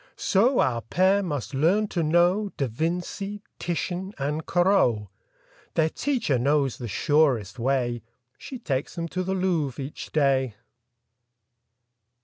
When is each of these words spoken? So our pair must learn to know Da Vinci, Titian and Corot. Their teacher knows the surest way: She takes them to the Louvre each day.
So 0.17 0.57
our 0.61 0.81
pair 0.81 1.21
must 1.21 1.53
learn 1.53 1.87
to 1.89 2.01
know 2.01 2.49
Da 2.57 2.65
Vinci, 2.65 3.43
Titian 3.59 4.13
and 4.17 4.43
Corot. 4.47 5.09
Their 5.75 5.89
teacher 5.91 6.39
knows 6.39 6.79
the 6.79 6.87
surest 6.87 7.59
way: 7.59 8.01
She 8.35 8.57
takes 8.57 8.95
them 8.95 9.07
to 9.09 9.21
the 9.21 9.35
Louvre 9.35 9.79
each 9.85 10.11
day. 10.11 10.55